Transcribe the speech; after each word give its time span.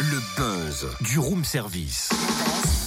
Le 0.00 0.20
buzz 0.36 0.86
du 1.00 1.18
room 1.18 1.44
service. 1.44 2.10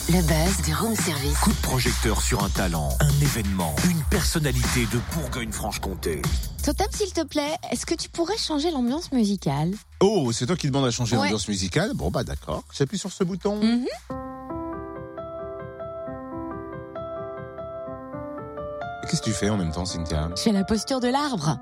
Le 0.08 0.22
buzz 0.22 0.62
du 0.66 0.74
room 0.74 0.96
service. 0.96 1.38
Coup 1.40 1.50
de 1.52 1.62
projecteur 1.62 2.22
sur 2.22 2.42
un 2.42 2.50
talent, 2.50 2.88
un 3.02 3.22
événement, 3.22 3.76
une 3.90 4.02
personnalité 4.10 4.86
de 4.94 5.00
Bourgogne-Franche-Comté. 5.14 6.22
Totem, 6.64 6.88
s'il 6.94 7.12
te 7.12 7.26
plaît, 7.26 7.56
est-ce 7.70 7.86
que 7.86 7.96
tu 7.96 8.08
pourrais 8.08 8.38
changer 8.38 8.72
l'ambiance 8.72 9.12
musicale? 9.12 9.72
Oh, 10.00 10.32
c'est 10.32 10.46
toi 10.46 10.56
qui 10.56 10.68
demande 10.68 10.86
à 10.86 10.92
changer 10.92 11.18
Ouais. 11.18 11.24
l'ambiance 11.24 11.50
musicale? 11.50 11.92
Bon, 11.96 12.10
bah 12.12 12.24
d'accord. 12.24 12.64
J'appuie 12.72 12.98
sur 12.98 13.12
ce 13.12 13.26
bouton. 13.26 13.58
Mhm. 13.62 13.86
Qu'est-ce 19.10 19.22
que 19.22 19.26
tu 19.26 19.34
fais 19.34 19.50
en 19.50 19.58
même 19.58 19.72
temps, 19.74 19.86
Cynthia? 19.86 20.30
Je 20.38 20.42
fais 20.44 20.52
la 20.54 20.64
posture 20.64 21.02
de 21.02 21.10
l'arbre. 21.10 21.60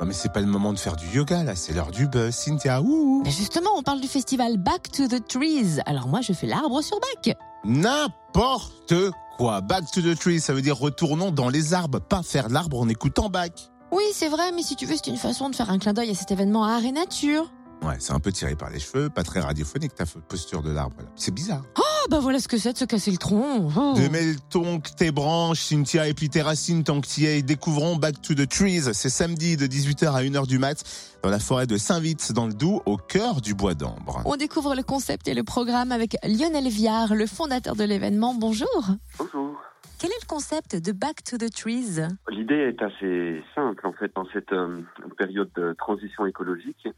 Non, 0.00 0.06
mais 0.06 0.14
c'est 0.14 0.32
pas 0.32 0.40
le 0.40 0.46
moment 0.46 0.72
de 0.72 0.78
faire 0.78 0.96
du 0.96 1.06
yoga, 1.08 1.44
là. 1.44 1.54
C'est 1.54 1.74
l'heure 1.74 1.90
du 1.90 2.06
buzz, 2.08 2.34
Cynthia. 2.34 2.80
Ouh 2.80 3.22
Mais 3.24 3.30
justement, 3.30 3.70
on 3.76 3.82
parle 3.82 4.00
du 4.00 4.08
festival 4.08 4.56
Back 4.56 4.90
to 4.90 5.06
the 5.08 5.26
Trees. 5.28 5.78
Alors 5.84 6.08
moi, 6.08 6.22
je 6.22 6.32
fais 6.32 6.46
l'arbre 6.46 6.80
sur 6.82 6.98
bac. 7.00 7.36
N'importe 7.64 8.94
quoi. 9.36 9.60
Back 9.60 9.90
to 9.92 10.00
the 10.00 10.18
tree, 10.18 10.40
ça 10.40 10.54
veut 10.54 10.62
dire 10.62 10.78
retournons 10.78 11.30
dans 11.30 11.50
les 11.50 11.74
arbres, 11.74 12.00
pas 12.00 12.22
faire 12.22 12.48
l'arbre 12.48 12.80
en 12.80 12.88
écoutant 12.88 13.28
back. 13.28 13.70
Oui, 13.92 14.04
c'est 14.14 14.28
vrai, 14.28 14.52
mais 14.52 14.62
si 14.62 14.76
tu 14.76 14.86
veux, 14.86 14.94
c'est 14.96 15.10
une 15.10 15.16
façon 15.18 15.50
de 15.50 15.54
faire 15.56 15.68
un 15.70 15.78
clin 15.78 15.92
d'œil 15.92 16.10
à 16.10 16.14
cet 16.14 16.30
événement 16.30 16.64
à 16.64 16.72
Art 16.76 16.84
et 16.84 16.92
Nature. 16.92 17.50
Ouais, 17.82 17.96
c'est 17.98 18.12
un 18.12 18.20
peu 18.20 18.32
tiré 18.32 18.56
par 18.56 18.70
les 18.70 18.78
cheveux, 18.78 19.10
pas 19.10 19.22
très 19.22 19.40
radiophonique 19.40 19.94
ta 19.94 20.04
posture 20.06 20.62
de 20.62 20.70
l'arbre. 20.70 20.96
là. 20.98 21.08
C'est 21.16 21.32
bizarre. 21.34 21.62
Ah 21.76 21.89
bah 22.08 22.18
voilà 22.20 22.38
ce 22.38 22.48
que 22.48 22.56
c'est 22.56 22.72
de 22.72 22.78
se 22.78 22.84
casser 22.84 23.10
le 23.10 23.16
tronc. 23.16 23.68
Oh. 23.76 23.94
De 23.96 24.08
mêle 24.08 24.36
donc 24.52 24.94
tes 24.96 25.10
branches, 25.10 25.60
Cynthia, 25.60 26.08
et 26.08 26.14
puis 26.14 26.28
tes 26.28 26.42
racines 26.42 26.84
tant 26.84 27.00
que 27.00 27.06
t'y 27.06 27.26
es. 27.26 27.42
Découvrons 27.42 27.96
Back 27.96 28.22
to 28.22 28.34
the 28.34 28.48
Trees. 28.48 28.92
C'est 28.92 29.08
samedi 29.08 29.56
de 29.56 29.66
18h 29.66 30.12
à 30.12 30.22
1h 30.22 30.46
du 30.46 30.58
mat 30.58 30.82
dans 31.22 31.30
la 31.30 31.38
forêt 31.38 31.66
de 31.66 31.76
Saint-Vite, 31.76 32.32
dans 32.32 32.46
le 32.46 32.54
Doubs, 32.54 32.82
au 32.86 32.96
cœur 32.96 33.40
du 33.40 33.54
bois 33.54 33.74
d'ambre. 33.74 34.22
On 34.24 34.36
découvre 34.36 34.74
le 34.74 34.82
concept 34.82 35.28
et 35.28 35.34
le 35.34 35.42
programme 35.42 35.92
avec 35.92 36.16
Lionel 36.24 36.68
Viard, 36.68 37.14
le 37.14 37.26
fondateur 37.26 37.76
de 37.76 37.84
l'événement. 37.84 38.34
Bonjour. 38.34 38.86
Bonjour. 39.18 39.60
Quel 40.00 40.10
est 40.10 40.22
le 40.22 40.26
concept 40.26 40.76
de 40.76 40.92
Back 40.92 41.22
to 41.24 41.36
the 41.36 41.54
Trees? 41.54 42.00
L'idée 42.30 42.54
est 42.54 42.82
assez 42.82 43.42
simple 43.54 43.86
en 43.86 43.92
fait 43.92 44.10
dans 44.14 44.26
cette 44.32 44.52
euh, 44.52 44.80
période 45.18 45.50
de 45.56 45.74
transition 45.78 46.24
écologique, 46.24 46.88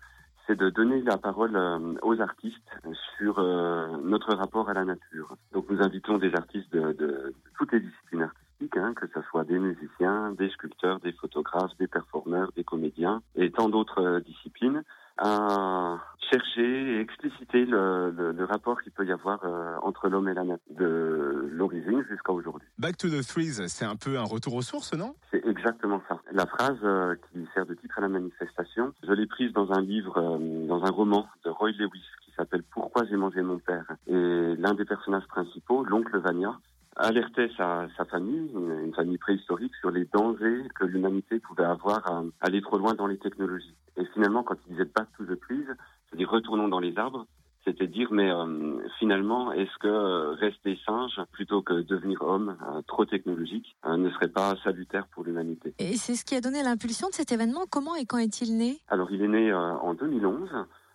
c'est 0.53 0.59
de 0.59 0.71
donner 0.71 1.01
la 1.03 1.17
parole 1.17 1.57
euh, 1.57 1.95
aux 2.03 2.21
artistes 2.21 2.71
sur 3.17 3.39
euh, 3.39 3.87
notre 4.05 4.35
rapport 4.35 4.69
à 4.69 4.75
la 4.75 4.85
nature. 4.85 5.37
Donc 5.53 5.71
nous 5.71 5.81
invitons 5.83 6.19
des 6.19 6.35
artistes 6.35 6.71
de, 6.73 6.93
de- 6.93 6.93
de 6.93 7.35
toutes 7.57 7.73
les 7.73 7.81
disciplines 7.81 8.23
artistiques, 8.23 8.77
hein, 8.77 8.93
que 8.95 9.07
ce 9.15 9.21
soit 9.31 9.45
des 9.45 9.59
musiciens, 9.59 10.33
des 10.33 10.51
sculpteurs, 10.51 11.01
des 11.01 11.13
photographes, 11.13 11.77
des 11.79 11.87
performeurs, 11.89 12.51
des 12.55 12.65
comédiens 12.65 13.23
et 13.35 13.51
tant 13.51 13.69
d'autres 13.71 14.03
euh, 14.03 14.21
disciplines 14.21 14.83
à 15.19 15.99
chercher 16.31 16.95
et 16.97 17.01
expliciter 17.01 17.67
le, 17.67 18.11
le- 18.11 18.33
le 18.33 18.45
rapport 18.45 18.81
qu'il 18.83 18.93
peut 18.93 19.05
y 19.07 19.13
avoir 19.13 19.45
euh, 19.45 19.77
entre 19.83 20.09
l'homme 20.09 20.29
et 20.29 20.35
la 20.35 20.45
nature, 20.45 20.59
de 20.71 21.49
l'origine 21.53 22.03
jusqu'à 22.11 22.33
aujourd'hui. 22.33 22.67
Back 22.79 22.97
to 22.97 23.09
the 23.09 23.27
Trees, 23.27 23.69
c'est 23.69 23.85
un 23.85 23.97
peu 23.97 24.19
un 24.19 24.25
retour 24.25 24.55
aux 24.55 24.63
sources, 24.63 24.95
non? 24.95 25.15
C'est 25.31 25.42
exactement 25.63 26.03
ça. 26.09 26.21
La 26.33 26.47
phrase 26.47 26.79
euh, 26.83 27.15
qui 27.31 27.47
sert 27.55 27.67
de 27.67 27.75
titre 27.75 27.99
à 27.99 28.01
la 28.01 28.09
manifestation, 28.09 28.93
je 29.07 29.13
l'ai 29.13 29.27
prise 29.27 29.53
dans 29.53 29.73
un 29.73 29.81
livre, 29.81 30.19
euh, 30.19 30.67
dans 30.67 30.85
un 30.85 30.91
roman 30.91 31.29
de 31.45 31.51
Roy 31.51 31.71
Lewis 31.71 32.03
qui 32.25 32.33
s'appelle 32.37 32.65
Pourquoi 32.73 33.05
j'ai 33.07 33.17
mangé 33.17 33.43
mon 33.43 33.59
père. 33.59 33.87
Et 34.09 34.57
l'un 34.57 34.75
des 34.75 34.85
personnages 34.85 35.27
principaux, 35.29 35.85
l'oncle 35.85 36.19
Vania, 36.19 36.59
alertait 36.97 37.49
sa, 37.57 37.87
famille, 38.11 38.51
une, 38.53 38.87
une 38.87 38.95
famille 38.95 39.19
préhistorique, 39.19 39.75
sur 39.77 39.91
les 39.91 40.05
dangers 40.13 40.67
que 40.75 40.85
l'humanité 40.85 41.39
pouvait 41.39 41.65
avoir 41.65 42.07
à 42.11 42.25
aller 42.41 42.61
trop 42.61 42.79
loin 42.79 42.95
dans 42.95 43.07
les 43.07 43.19
technologies. 43.19 43.77
Et 43.97 44.05
finalement, 44.15 44.43
quand 44.43 44.57
il 44.67 44.73
disait 44.73 44.91
back 44.95 45.07
to 45.17 45.25
the 45.25 45.39
trees, 45.41 45.65
c'est-à-dire 46.09 46.29
retournons 46.29 46.69
dans 46.69 46.81
les 46.81 46.99
arbres, 46.99 47.27
c'était 47.65 47.87
dire 47.87 48.09
mais 48.13 48.31
euh, 48.31 48.79
finalement 48.99 49.53
est-ce 49.53 49.79
que 49.79 49.89
euh, 49.89 50.33
rester 50.33 50.79
singe 50.85 51.21
plutôt 51.33 51.63
que 51.63 51.83
devenir 51.83 52.23
homme 52.23 52.57
euh, 52.63 52.83
trop 52.87 53.05
technologique 53.05 53.77
euh, 53.87 53.97
ne 53.97 54.11
serait 54.11 54.29
pas 54.29 54.55
salutaire 54.65 55.07
pour 55.09 55.25
l'humanité? 55.25 55.75
Et 55.79 55.97
c'est 55.97 56.15
ce 56.15 56.25
qui 56.25 56.35
a 56.35 56.41
donné 56.41 56.63
l'impulsion 56.63 57.09
de 57.09 57.15
cet 57.15 57.33
événement. 57.33 57.65
Comment 57.71 57.95
et 57.97 58.07
quand 58.07 58.19
est-il 58.19 58.57
né? 58.57 58.79
Alors 58.89 59.11
il 59.11 59.23
est 59.23 59.29
né 59.29 59.51
euh, 59.51 59.57
en 59.59 59.95
2011 59.95 60.49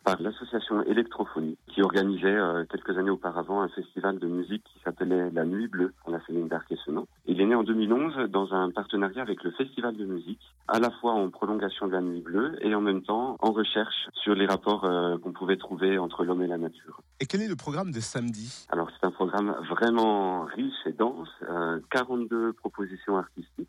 par 0.07 0.22
l'association 0.22 0.81
Électrophonie 0.84 1.57
qui 1.68 1.81
organisait 1.81 2.28
euh, 2.28 2.63
quelques 2.72 2.97
années 2.97 3.09
auparavant 3.09 3.62
un 3.62 3.68
festival 3.68 4.19
de 4.19 4.28
musique 4.28 4.63
qui 4.63 4.79
s'appelait 4.81 5.29
La 5.31 5.44
Nuit 5.44 5.68
Bleue 5.68 5.94
en 6.06 6.12
la 6.12 6.25
Céline 6.25 6.47
d'Arc 6.47 6.72
et 6.72 6.78
Senon. 6.85 7.07
Il 7.25 7.41
est 7.41 7.45
né 7.45 7.56
en 7.56 7.63
2011 7.63 8.29
dans 8.29 8.53
un 8.53 8.72
partenariat 8.72 9.22
avec 9.22 9.44
le 9.44 9.51
Festival 9.51 9.97
de 9.97 10.06
musique, 10.06 10.40
à 10.69 10.79
la 10.79 10.91
fois 10.91 11.12
en 11.12 11.29
prolongation 11.29 11.88
de 11.88 11.91
La 11.91 12.00
Nuit 12.00 12.22
Bleue 12.22 12.56
et 12.62 12.73
en 12.73 12.79
même 12.79 13.03
temps 13.03 13.35
en 13.41 13.51
recherche 13.51 14.07
sur 14.13 14.34
les 14.34 14.45
rapports 14.45 14.85
euh, 14.85 15.18
qu'on 15.18 15.34
pouvait 15.34 15.57
trouver 15.57 15.97
entre 15.97 16.24
l'homme 16.24 16.41
et 16.41 16.47
la 16.47 16.57
nature. 16.57 17.01
Et 17.19 17.25
quel 17.25 17.41
est 17.41 17.50
le 17.50 17.57
programme 17.57 17.91
de 17.91 18.00
samedi? 18.00 18.66
Alors 18.69 18.89
c'est 18.91 19.06
un 19.06 19.12
programme 19.12 19.57
vraiment 19.69 20.45
riche 20.45 20.85
et 20.85 20.94
dense, 20.94 21.28
euh, 21.50 21.81
42 21.91 22.53
propositions 22.53 23.18
artistiques 23.18 23.68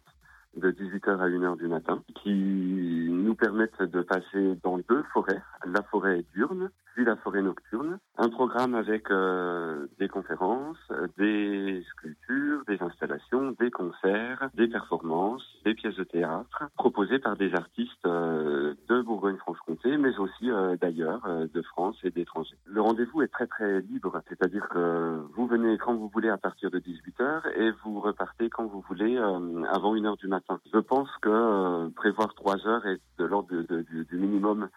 de 0.58 0.70
18h 0.70 1.19
à 1.19 1.28
1h 1.28 1.58
du 1.58 1.69
matin 1.69 2.02
qui 2.22 3.08
nous 3.10 3.34
permettent 3.34 3.82
de 3.82 4.02
passer 4.02 4.58
dans 4.62 4.78
deux 4.78 5.02
forêts, 5.12 5.42
la 5.64 5.82
forêt 5.82 6.24
diurne 6.34 6.70
puis 6.94 7.04
la 7.04 7.14
forêt 7.14 7.42
nocturne. 7.42 7.98
Un 8.16 8.28
programme 8.28 8.74
avec 8.74 9.08
euh, 9.12 9.86
des 10.00 10.08
conférences, 10.08 10.76
des 11.16 11.84
sculptures, 11.91 12.64
des 12.66 12.82
installations, 12.82 13.54
des 13.60 13.70
concerts, 13.70 14.50
des 14.54 14.66
performances, 14.66 15.44
des 15.64 15.74
pièces 15.74 15.94
de 15.94 16.02
théâtre 16.02 16.64
proposées 16.76 17.20
par 17.20 17.36
des 17.36 17.54
artistes 17.54 18.04
euh, 18.04 18.75
de 18.88 19.00
Bourgogne-Franche-Comté 19.02 19.96
mais 19.96 20.19
aussi 20.19 20.50
euh, 20.50 20.76
d'ailleurs, 20.80 21.25
euh, 21.26 21.46
de 21.52 21.62
France 21.62 21.96
et 22.04 22.10
d'étrangers. 22.10 22.56
Le 22.64 22.80
rendez-vous 22.80 23.22
est 23.22 23.28
très 23.28 23.46
très 23.46 23.80
libre, 23.80 24.20
c'est-à-dire 24.28 24.69
que 24.69 25.20
vous 25.34 25.46
venez 25.46 25.78
quand 25.78 25.94
vous 25.94 26.08
voulez 26.08 26.28
à 26.28 26.36
partir 26.36 26.70
de 26.70 26.78
18h 26.78 27.52
et 27.56 27.70
vous 27.84 28.00
repartez 28.00 28.50
quand 28.50 28.66
vous 28.66 28.82
voulez 28.88 29.16
euh, 29.16 29.62
avant 29.72 29.94
1h 29.94 30.19
du 30.19 30.28
matin. 30.28 30.47
Je 30.72 30.78
pense 30.78 31.09
que 31.20 31.28
euh, 31.28 31.91
prévoir 31.94 32.34
3 32.34 32.66
heures 32.66 32.86
est 32.86 33.00
de 33.19 33.25
l'ordre 33.25 33.48
du, 33.54 34.04
du 34.04 34.16
minimum 34.16 34.69